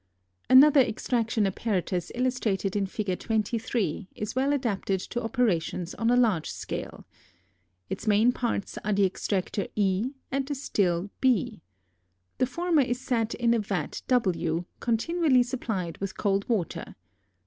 Another 0.49 0.79
extraction 0.79 1.45
apparatus 1.45 2.11
illustrated 2.15 2.75
in 2.75 2.87
Fig. 2.87 3.19
23 3.19 4.07
is 4.15 4.33
well 4.35 4.51
adapted 4.51 4.99
to 4.99 5.21
operations 5.21 5.93
on 5.93 6.09
a 6.09 6.15
large 6.15 6.49
scale. 6.49 7.05
Its 7.87 8.07
main 8.07 8.31
parts 8.31 8.79
are 8.83 8.93
the 8.93 9.05
extractor 9.05 9.67
E 9.75 10.09
and 10.31 10.47
the 10.47 10.55
still 10.55 11.11
B. 11.19 11.61
The 12.39 12.47
former 12.47 12.81
is 12.81 12.99
set 12.99 13.35
in 13.35 13.53
a 13.53 13.59
vat 13.59 14.01
W 14.07 14.65
continually 14.79 15.43
supplied 15.43 15.99
with 15.99 16.17
cold 16.17 16.49
water. 16.49 16.95